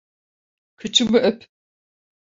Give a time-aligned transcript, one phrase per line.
[0.75, 1.49] Kıçımı öp!